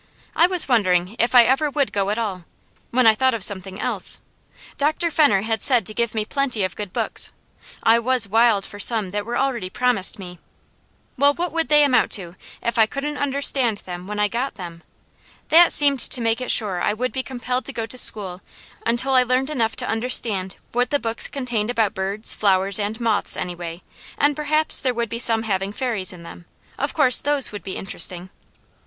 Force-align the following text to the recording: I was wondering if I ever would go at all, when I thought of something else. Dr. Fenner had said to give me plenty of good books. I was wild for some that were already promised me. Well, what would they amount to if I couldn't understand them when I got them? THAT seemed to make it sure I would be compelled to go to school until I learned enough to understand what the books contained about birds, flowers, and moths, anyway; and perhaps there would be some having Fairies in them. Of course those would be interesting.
I 0.35 0.47
was 0.47 0.67
wondering 0.67 1.15
if 1.19 1.35
I 1.35 1.43
ever 1.43 1.69
would 1.69 1.91
go 1.93 2.09
at 2.09 2.17
all, 2.17 2.43
when 2.89 3.05
I 3.05 3.13
thought 3.13 3.35
of 3.35 3.43
something 3.43 3.79
else. 3.79 4.19
Dr. 4.79 5.11
Fenner 5.11 5.43
had 5.43 5.61
said 5.61 5.85
to 5.85 5.93
give 5.93 6.15
me 6.15 6.25
plenty 6.25 6.63
of 6.63 6.75
good 6.75 6.91
books. 6.91 7.31
I 7.83 7.99
was 7.99 8.27
wild 8.27 8.65
for 8.65 8.79
some 8.79 9.11
that 9.11 9.27
were 9.27 9.37
already 9.37 9.69
promised 9.69 10.17
me. 10.17 10.39
Well, 11.19 11.35
what 11.35 11.51
would 11.51 11.69
they 11.69 11.83
amount 11.83 12.11
to 12.13 12.35
if 12.63 12.79
I 12.79 12.87
couldn't 12.87 13.19
understand 13.19 13.77
them 13.85 14.07
when 14.07 14.17
I 14.19 14.27
got 14.27 14.55
them? 14.55 14.81
THAT 15.49 15.71
seemed 15.71 15.99
to 15.99 16.19
make 16.19 16.41
it 16.41 16.49
sure 16.49 16.81
I 16.81 16.93
would 16.93 17.11
be 17.11 17.21
compelled 17.21 17.65
to 17.65 17.71
go 17.71 17.85
to 17.85 17.95
school 17.95 18.41
until 18.83 19.13
I 19.13 19.21
learned 19.21 19.51
enough 19.51 19.75
to 19.75 19.87
understand 19.87 20.55
what 20.71 20.89
the 20.89 20.97
books 20.97 21.27
contained 21.27 21.69
about 21.69 21.93
birds, 21.93 22.33
flowers, 22.33 22.79
and 22.79 22.99
moths, 22.99 23.37
anyway; 23.37 23.83
and 24.17 24.35
perhaps 24.35 24.81
there 24.81 24.95
would 24.95 25.09
be 25.09 25.19
some 25.19 25.43
having 25.43 25.71
Fairies 25.71 26.11
in 26.11 26.23
them. 26.23 26.45
Of 26.79 26.95
course 26.95 27.21
those 27.21 27.51
would 27.51 27.61
be 27.61 27.77
interesting. 27.77 28.31